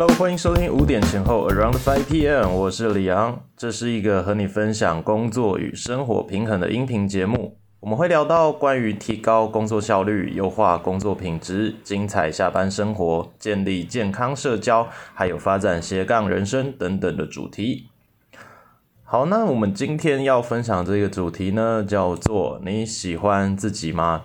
[0.00, 7.58] Hello，欢迎收听五点前后 Around Five PM，我是李昂，这是一个和你分享工作与生活平衡的音频节目。
[7.80, 17.88] 我们会聊到关于提高工作效率、优化工作品质、精彩下班生活、建立健康社交，还有发展斜杠人生等等的主题。
[19.04, 24.22] 好，那我们今天要分享这个主题呢，叫做你喜欢自己吗？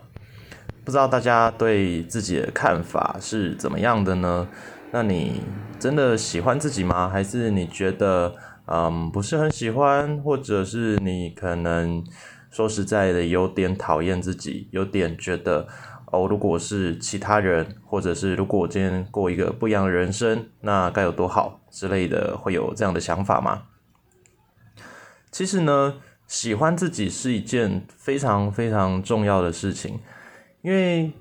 [0.85, 4.47] 不知道大家对自己的看法是怎么样的呢？
[4.95, 5.41] 那你
[5.77, 7.09] 真的喜欢自己吗？
[7.09, 8.33] 还是你觉得
[8.67, 12.01] 嗯不是很喜欢，或者是你可能
[12.49, 15.67] 说实在的有点讨厌自己，有点觉得
[16.13, 23.63] 哦，如果是其他人，或者是如果我今天过一个不一样的人生，那该有多好之类的，会有这样的想法吗？
[25.29, 29.99] 其实呢，喜欢自己是一件非常非常重要的事情。
[30.61, 31.11] 因为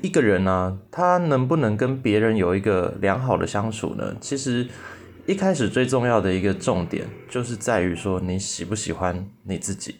[0.00, 4.16] 一个人呢，他能不能跟别人有一个良好的相处呢？
[4.20, 4.66] 其实
[5.26, 9.96] 一开始最重要的一个重点，就是在于说你喜不喜欢你自己。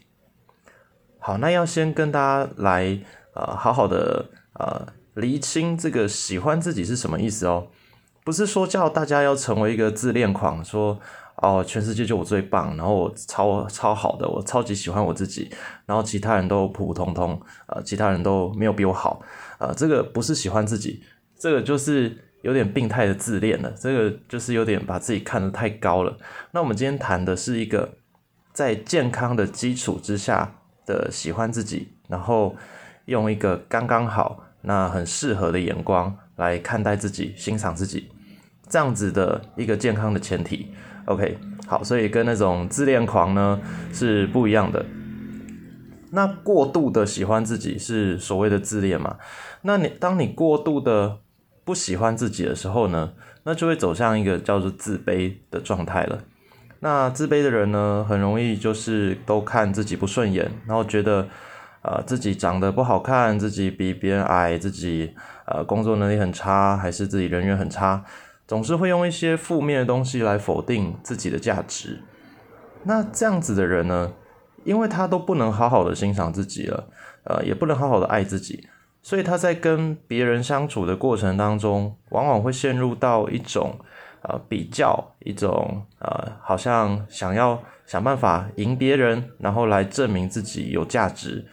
[1.19, 2.99] 好，那要先跟大家来
[3.35, 7.69] 呃好好的呃厘清这个喜欢自己是什么意思哦，
[8.25, 10.99] 不是说叫大家要成为一个自恋狂，说。
[11.37, 15.51] 哦，全世界就我最棒，然后我超超好的，我超级喜欢我自己，
[15.87, 19.21] 然后其他人都普普通通，呃，其他人都没有比我好，
[19.59, 21.03] 呃，这个不是喜欢自己，
[21.37, 26.17] 这个就是有点病态的自恋了，这个就是有点把自己看得太高了。
[26.53, 27.95] 那我们今天谈的是一个
[28.53, 32.55] 在健康的基础之下的喜欢自己，然后
[33.07, 38.12] 用一个刚刚好、那很适合的眼光来看待自己、欣赏自己，
[38.73, 40.73] 这样子的一个健康的前提。
[41.05, 43.61] OK，好，所以跟那种自恋狂呢
[43.93, 44.87] 是不一样的。
[46.13, 49.19] 那过度的喜欢自己是所谓的自恋嘛？
[49.61, 51.19] 那你当你过度的
[51.65, 53.13] 不喜欢自己的时候呢，
[53.43, 56.21] 那就会走向一个叫做自卑的状态了。
[56.81, 61.29] 那自卑的人呢，很容易就是都看自己不顺眼，然后觉得
[61.83, 68.03] 呃自己长得不好看，自己比别人矮，自己呃工作能力很差，还是自己人缘很差。
[68.53, 72.03] 总是会用一些负面的东西来否定自己的价值。
[72.83, 74.13] 那这样子的人呢，
[74.63, 76.87] 因为他都不能好好的欣赏自己了，
[77.25, 78.69] 呃，也不能好好的爱自己，
[79.03, 83.75] 所以他在跟别人相处的过程当中，往往会陷入到一种
[84.21, 91.47] 呃比较，一种呃好像想要想办法赢别人，然后来证明自己有价值。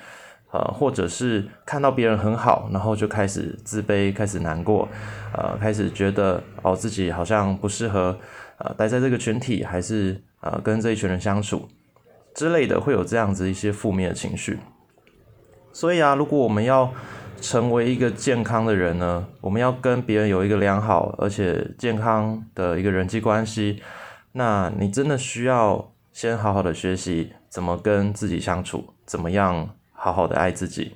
[0.52, 4.88] 呃，或者是看到别人很好，然后就开始自卑，开始难过，
[5.32, 8.18] 呃，开始觉得哦自己好像不适合，
[8.58, 11.68] 呃，待在这个群体，还是呃跟这一群人相处
[12.34, 14.58] 之类的，会有这样子一些负面的情绪。
[15.72, 16.92] 所以啊，如果我们要
[17.40, 23.84] 成为一个健康的人呢，我们要跟别人有一个良好而且健康的一个人际关系，
[24.32, 29.70] 那你真的需要先好好的学习怎么跟自己相处，怎么样。
[30.02, 30.96] 好好的爱自己。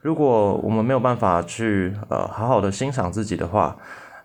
[0.00, 3.76] 如果我们没有办法去呃好好的欣赏自己的话，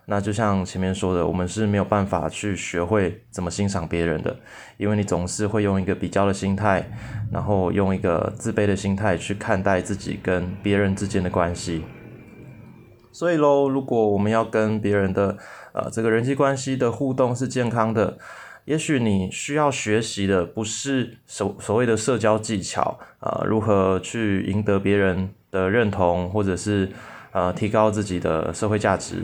[0.06, 4.36] 那就像前面说的，我们是没有办法去学会怎么欣赏别人的，
[4.78, 6.88] 因为你总是会用一个比较的心态，
[7.32, 11.84] 然后用一个自卑的心态去看待自己跟别人之间的关系。
[13.12, 15.36] 所以喽，如果我们要跟别人的
[15.72, 18.16] 呃这个人际关系的互动是健康的。
[18.66, 26.90] 也许你需要学习的不是所所谓的社交技巧啊，如何去赢得别人的认同，或者是
[27.30, 29.22] 呃提高自己的社会价值，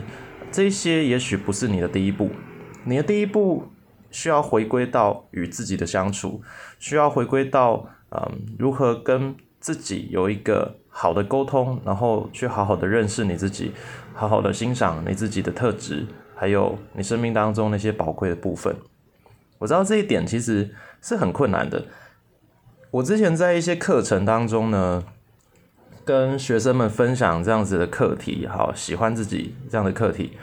[0.49, 2.31] 这些也许不是你的第一步。
[2.85, 3.67] 你的第一步
[4.11, 6.41] 需要回归到与自己的相处，
[6.79, 13.73] 需要回归到嗯如何跟自己有一个好的沟通，然后去好好的认识你自己，
[14.13, 18.73] 好好的欣赏你自己的特质，还有你生命当中那些宝贵的部分。
[19.63, 21.85] 我知道这一点其实是很困难的。
[22.91, 25.01] 我之前在一些课程当中呢，
[26.03, 30.33] 跟学生们分享这样子的课题，好，喜欢自己这样的课题。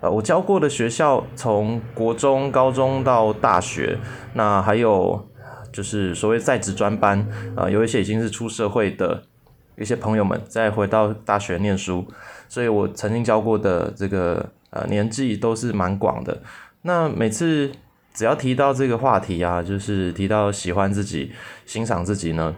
[0.00, 3.98] 呃，我教过的学校，从国中、高中到大学，
[4.34, 5.28] 那还有
[5.72, 7.26] 就是所谓在职专班，
[7.56, 9.24] 啊，有一些已经是出社会的
[9.76, 12.06] 一些朋友们，再回到大学念书，
[12.48, 16.40] 所以我曾经教过的这个呃年纪都是蛮广的。
[16.82, 17.72] 那每次。
[18.18, 21.30] 只要提到这个话题啊，就是提到喜欢自己、
[21.64, 22.52] 欣赏自己呢，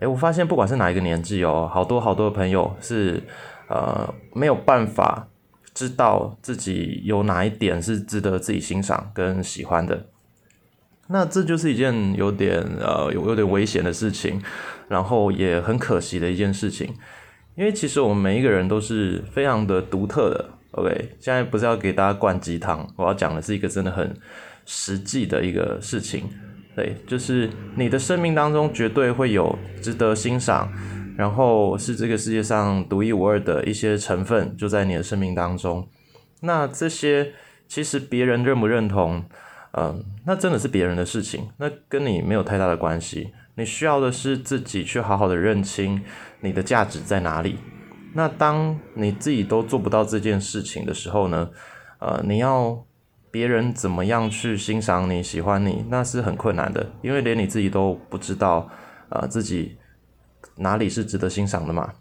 [0.00, 3.22] 诶，我发现不管是哪一个年纪哦，好多好多的朋友是
[3.70, 5.26] 呃没有办法
[5.72, 10.04] 知道自己有哪一点是值得自己欣赏跟喜欢的，
[11.08, 14.42] 那这就是一件有点呃有有点危险的事情，
[14.88, 16.94] 然后也很可惜的一件事情，
[17.54, 24.14] 因为其实我们每一个人都是非常的独特的，OK，现在不是要给大家灌鸡汤，我要讲的是一个真的很
[24.64, 26.28] 实际的一个事情。
[26.74, 30.72] 对，就是你的生命当中绝对会有值得欣赏，
[31.16, 35.86] 然后是这个世界上独一无二的一些成分，就在你的生命当中。
[36.40, 37.32] 那这些
[37.68, 39.22] 其实别人认不认同，
[39.72, 43.32] 嗯，那真的是别人的事情，那跟你没有太大的关系。
[43.54, 46.02] 你需要的是自己去好好的认清
[46.40, 47.56] 你的价值在哪里。
[48.14, 51.50] 那当你自己都做不到这件事情的时候呢？
[51.98, 52.84] 呃，你要
[53.32, 58.68] 别人怎么样去欣赏你、喜欢你，那是很困难的，因为连你自己都不知道，
[59.08, 59.76] 呃，自己
[60.58, 61.92] 哪里是值得欣赏的嘛。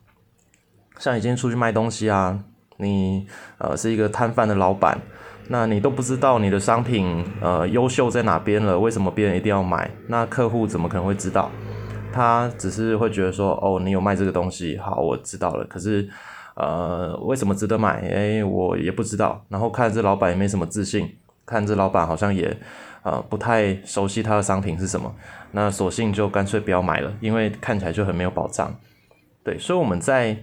[0.99, 2.43] 像你今天出去卖东西啊，
[2.77, 3.25] 你
[3.57, 4.99] 呃是一个摊贩的老板。
[5.47, 8.79] 那你都不知道你的商品呃优秀在哪边了？
[8.79, 9.89] 为什么别人一定要买？
[10.07, 11.51] 那客户怎么可能会知道？
[12.13, 15.65] 他只是会觉得说，哦，你有卖这个东西，好，我知道了。
[15.65, 16.07] 可是，
[16.55, 18.01] 呃，为什么值得买？
[18.13, 19.43] 哎，我也不知道。
[19.49, 21.09] 然后看这老板也没什么自信，
[21.45, 22.55] 看这老板好像也
[23.03, 25.15] 呃不太熟悉他的商品是什么。
[25.51, 28.75] 那索性就干脆不要买了，因为看起来就很没有保障。
[29.43, 30.38] 对，所以我们在。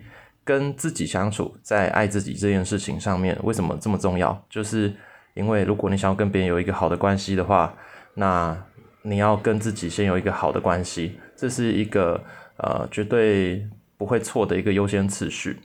[0.44, 4.42] 跟自己相处，在爱自己这件事情上面，为什么这么重要？
[4.48, 4.90] 就是
[5.34, 7.74] 因为如果你想要跟别人有一个好的关系的话，
[8.14, 8.56] 那
[9.02, 12.24] 你要跟自己先有一个好的关系，这是一个
[12.56, 13.68] 呃绝对
[13.98, 15.60] 不会错的一个优先次序。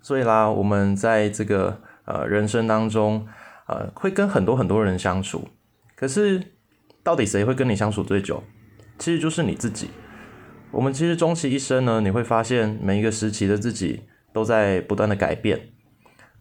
[0.00, 3.26] 所以啦，我们在这个呃人生当中，
[3.68, 5.48] 呃会跟很多很多人相处，
[5.94, 6.42] 可是
[7.02, 8.42] 到底谁会跟你相处最久？
[8.98, 9.90] 其实就是你自己。
[10.70, 15.70] 我们其实终其一生呢，你会发现每一个时期的自己都在不断的改变，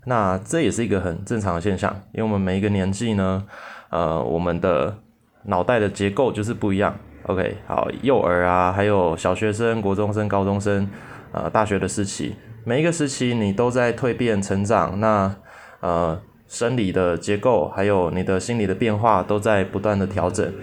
[0.05, 3.45] 那这也是一个很正常的现象，因为我们每一个年纪呢，
[3.89, 4.99] 呃，我们的
[5.43, 6.97] 脑袋的结构就是不一样。
[7.23, 10.89] OK，好，幼儿啊，还有小学生、国中生、高中生，
[11.31, 12.35] 呃，大学的时期，
[12.65, 15.35] 每一个时期你都在蜕变成长，那
[15.79, 20.53] 呃，生理的结构还有你的心理的变化都在不断的调整，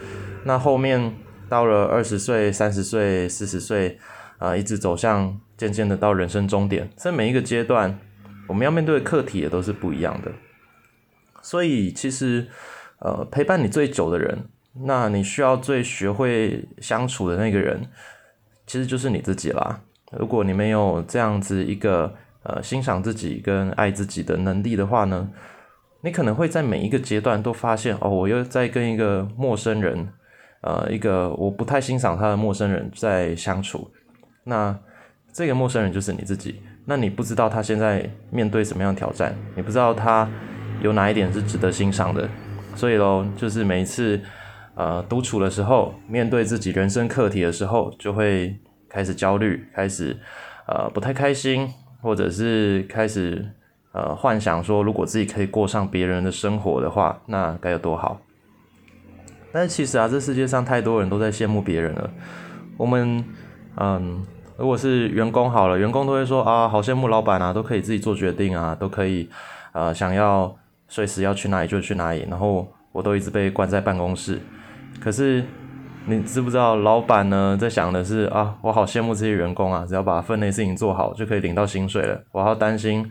[0.45, 1.15] 那后面。
[1.47, 3.99] 到了二十岁、三十岁、四十岁，
[4.39, 6.89] 啊，一直走向渐渐的到人生终点。
[6.97, 8.01] 在每一个阶段，
[8.49, 10.33] 我们要面对的课题也都是不一样的。
[11.43, 12.49] 所以，其实，
[12.99, 14.47] 呃，陪伴你最久的人，
[14.87, 17.87] 那你需要最学会相处的那个人，
[18.67, 19.81] 其实就是你自己啦。
[20.13, 25.29] 如果你没有这样子一个呃欣赏自己跟爱自己的能力的话呢，
[26.05, 30.07] 你可能会在每一个阶段都发现，哦，我又在跟一个陌生人。
[30.61, 33.91] 呃，一个我不太欣赏他的陌生人在相处，
[34.45, 34.75] 那
[35.31, 40.27] 这个陌生人就是你自己，那你不知道他现在面对什么样的挑战，你不知道他
[40.81, 42.27] 有哪一点是值得欣赏的，
[42.75, 44.19] 所以咯，就是每一次
[44.75, 48.59] 呃独处的时候，面对自己人生课题的时候，就会
[48.89, 50.19] 开始焦虑，开始
[50.67, 51.69] 呃不太开心，
[52.01, 53.47] 或者是开始
[53.95, 58.21] 呃幻想说，如果自己可以过上别人的生活的话，那该有多好。
[59.53, 62.11] 但是其实啊，这世界上太多人都在羡慕别人了。
[62.77, 63.25] 我们，
[63.77, 64.27] 嗯，
[64.57, 69.31] 如果是员工好了，员工都会说啊，好羡慕老板啊，都可以自己做决定啊，都可以，
[69.73, 70.53] 呃，想要
[70.89, 72.27] 随时要去哪里就去哪里。
[72.29, 74.41] 然后我都一直被关在办公室。
[75.01, 75.45] 可是
[76.07, 82.21] 你知不知道，老板呢在想的是啊，我好羡慕这些员工啊，只要把分内事情做好，就可以领到薪水了。
[82.33, 83.09] 我还要担心，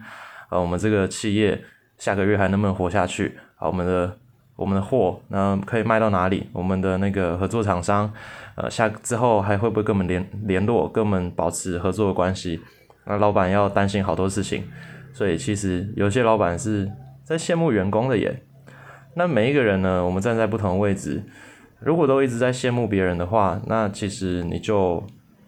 [0.53, 1.59] 呃，我们这个企业
[1.97, 3.37] 下个月还能不能活下去？
[3.57, 4.17] 啊，我们的。
[4.55, 6.47] 我们的货那可以卖到哪里？
[6.53, 8.13] 我们的那个合作厂商，
[8.55, 12.61] 呃，下之后还会不会跟我们联联络，跟我们保持合作的关系？
[13.05, 14.63] 那老板要担心好多事情，
[15.11, 16.89] 所以其实有些老板是
[17.23, 18.43] 在羡慕员工的耶。
[19.15, 21.23] 那每一个人呢，我们站在不同位置，
[21.79, 25.03] 如果都一直在羡慕别人的话，那其实你就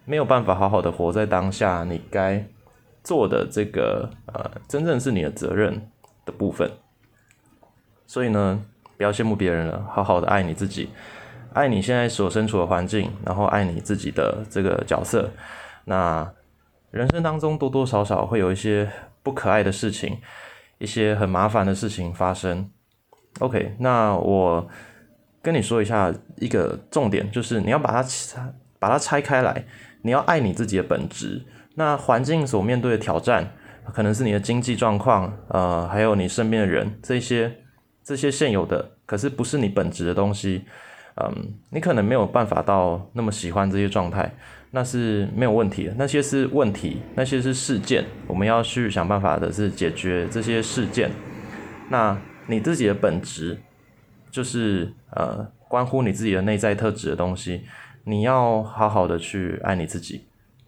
[0.06, 2.44] 没有办法好好的活在当下，你该
[3.06, 5.90] 做的这个呃，真正是你的责任
[6.26, 6.70] 的部分。
[8.06, 8.62] 所以呢。
[8.98, 10.88] 不要羡慕别人了，好好的爱你自己，
[11.52, 15.30] 爱你现在所身处的环境，然后爱你自己的这个角色。
[15.84, 16.26] 那
[16.92, 18.90] 人生当中多多少少会有一些
[19.22, 20.18] 不可爱的事情，
[20.78, 22.72] 一些很麻烦的事情发生。
[23.40, 24.66] OK，那我
[25.42, 29.66] 跟你说一下一个重点，就是你要把它拆，把它拆开来，
[30.06, 31.42] 你要爱你自己的本质。
[31.74, 33.52] 那环境所面对的挑战，
[33.92, 37.52] 可能是你的经济状况，呃，还有你身边的人这些。
[38.08, 40.64] 这些现有的，可是不是你本质的东西，
[41.16, 44.32] 嗯，你可能没有办法到那么喜欢这些状态，
[44.70, 45.94] 那是没有问题的。
[45.98, 51.10] 那些是问题，那些是事件，我们要去想办法的是解决这些事件。
[51.90, 53.58] 那你自己的本质，
[54.30, 57.64] 就是呃，关乎你自己的内在特质的东西，
[58.06, 60.26] 你要好好的去爱你自己，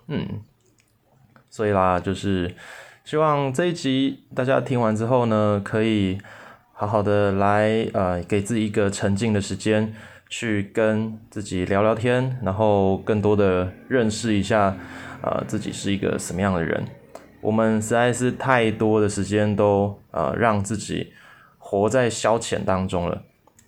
[0.08, 0.42] 嗯，
[1.50, 2.54] 所以啦，就是。
[3.06, 6.18] 希望这一集大家听完之后呢，可以
[6.74, 9.94] 好好的来呃，给自己一个沉静的时间，
[10.28, 14.76] 去跟自己聊聊天，然后更多的认识一下
[15.22, 16.84] 呃自己是一个什么样的人。
[17.40, 21.14] 我们实在是太多的时间都呃让自己
[21.58, 23.24] 活在消遣当中了。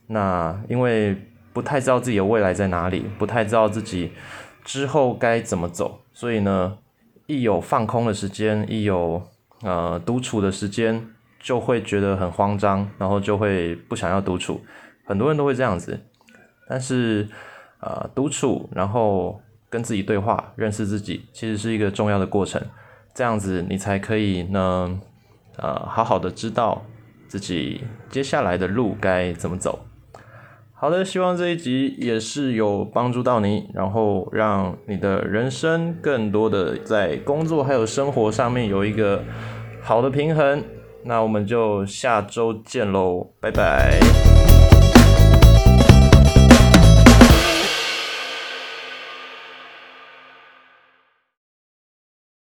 [0.08, 1.16] 那因为
[1.53, 4.12] 不太知道自己的未来在哪里，不太知道自己
[4.63, 6.77] 之后该怎么走，所以呢，
[7.25, 9.22] 一有放空的时间，一有
[9.62, 11.08] 呃独处的时间，
[11.39, 14.62] 就会觉得很慌张，然后就会不想要独处。
[15.06, 16.00] 很多人都会这样子，
[16.68, 17.27] 但是
[17.79, 22.62] 呃独处，然后跟自己对话，认识自己，其实是一个重要的过程。
[23.13, 25.01] 这样子你才可以呢，
[25.58, 26.84] 呃，好好的知道
[27.27, 29.79] 自己接下来的路该怎么走。
[30.82, 39.22] 好的，希望这一集也是有帮助到你，然后让你的人生更多的在工作还有生活上面有一个
[39.82, 40.64] 好的平衡。
[41.04, 44.38] 那我们就下周见喽，拜拜。